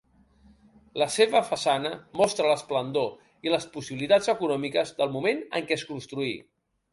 [1.01, 1.91] La seva façana
[2.21, 3.11] mostra l'esplendor
[3.49, 6.35] i les possibilitats econòmiques del moment en què es construí.